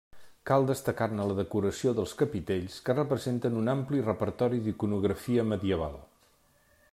[0.51, 6.01] Cal destacar-ne la decoració dels capitells, que representen un ampli repertori d'iconografia medieval.